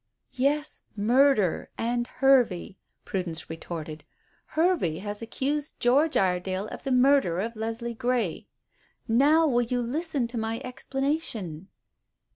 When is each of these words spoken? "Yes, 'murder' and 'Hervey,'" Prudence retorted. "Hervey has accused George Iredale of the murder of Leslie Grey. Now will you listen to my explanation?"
"Yes, 0.33 0.81
'murder' 0.95 1.69
and 1.77 2.07
'Hervey,'" 2.07 2.79
Prudence 3.05 3.51
retorted. 3.51 4.03
"Hervey 4.55 4.97
has 4.97 5.21
accused 5.21 5.79
George 5.79 6.17
Iredale 6.17 6.65
of 6.69 6.81
the 6.83 6.91
murder 6.91 7.39
of 7.39 7.55
Leslie 7.55 7.93
Grey. 7.93 8.47
Now 9.07 9.47
will 9.47 9.61
you 9.61 9.79
listen 9.79 10.27
to 10.29 10.39
my 10.39 10.59
explanation?" 10.63 11.67